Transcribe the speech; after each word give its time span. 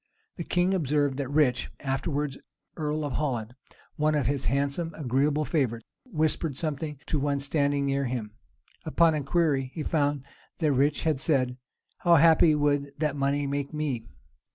The 0.35 0.43
king 0.43 0.73
observed 0.73 1.17
that 1.19 1.29
Rich, 1.29 1.69
afterwards 1.79 2.35
earl 2.75 3.05
of 3.05 3.13
Holland, 3.13 3.53
one 3.97 4.15
of 4.15 4.25
his 4.25 4.47
handsome, 4.47 4.95
agreeable 4.95 5.45
favorites, 5.45 5.85
whispered 6.05 6.57
something 6.57 6.99
to 7.05 7.19
one 7.19 7.39
standing 7.39 7.85
near 7.85 8.05
him. 8.05 8.31
Upon 8.83 9.13
inquiry, 9.13 9.69
he 9.75 9.83
found 9.83 10.23
that 10.57 10.71
Rich 10.71 11.03
had 11.03 11.19
said, 11.19 11.55
"How 11.99 12.15
happy 12.15 12.55
would 12.55 12.93
that 12.97 13.15
money 13.15 13.45
make 13.45 13.75
me!" 13.75 14.07